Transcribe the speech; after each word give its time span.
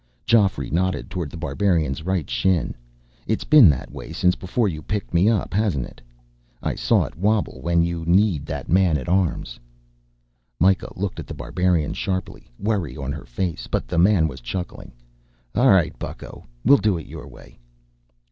Geoffrey 0.25 0.71
nodded 0.71 1.11
toward 1.11 1.29
The 1.29 1.37
Barbarian's 1.37 2.01
right 2.01 2.27
shin. 2.27 2.73
"It's 3.27 3.43
been 3.43 3.69
that 3.69 3.91
way 3.91 4.11
since 4.11 4.33
before 4.33 4.67
you 4.67 4.81
picked 4.81 5.13
me 5.13 5.29
up, 5.29 5.53
hasn't 5.53 5.85
it? 5.85 6.01
I 6.63 6.73
saw 6.73 7.03
it 7.03 7.15
wobble 7.15 7.61
when 7.61 7.83
you 7.83 8.03
kneed 8.07 8.47
that 8.47 8.67
man 8.67 8.97
at 8.97 9.07
arms." 9.07 9.59
Myka 10.59 10.97
looked 10.97 11.19
at 11.19 11.27
The 11.27 11.35
Barbarian 11.35 11.93
sharply, 11.93 12.49
worry 12.57 12.97
on 12.97 13.11
her 13.11 13.25
face, 13.25 13.67
but 13.69 13.87
the 13.87 13.99
man 13.99 14.27
was 14.27 14.41
chuckling. 14.41 14.91
"All 15.53 15.69
right, 15.69 15.93
bucko, 15.99 16.47
we'll 16.65 16.77
do 16.79 16.97
it 16.97 17.05
your 17.05 17.27
way." 17.27 17.59